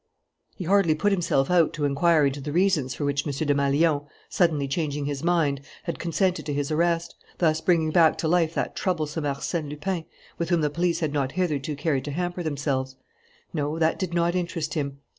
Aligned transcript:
He 0.55 0.63
hardly 0.63 0.95
put 0.95 1.11
himself 1.11 1.51
out 1.51 1.73
to 1.73 1.85
inquire 1.85 2.25
into 2.25 2.41
the 2.41 2.51
reasons 2.51 2.95
for 2.95 3.05
which 3.05 3.23
M. 3.23 3.31
Desmalions, 3.31 4.01
suddenly 4.29 4.67
changing 4.67 5.05
his 5.05 5.23
mind, 5.23 5.61
had 5.83 5.99
consented 5.99 6.43
to 6.47 6.53
his 6.55 6.71
arrest, 6.71 7.13
thus 7.37 7.61
bringing 7.61 7.91
back 7.91 8.17
to 8.17 8.27
life 8.27 8.55
that 8.55 8.75
troublesome 8.75 9.25
Arsène 9.25 9.69
Lupin 9.69 10.05
with 10.39 10.49
whom 10.49 10.61
the 10.61 10.71
police 10.71 11.01
had 11.01 11.13
not 11.13 11.33
hitherto 11.33 11.75
cared 11.75 12.03
to 12.05 12.11
hamper 12.13 12.41
themselves. 12.41 12.95
No, 13.53 13.77
that 13.77 13.99
did 13.99 14.11
not 14.11 14.33
interest 14.33 14.73
him. 14.73 15.01